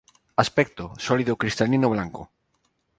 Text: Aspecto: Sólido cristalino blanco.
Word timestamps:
Aspecto: 0.43 0.93
Sólido 0.97 1.37
cristalino 1.41 1.87
blanco. 1.87 2.31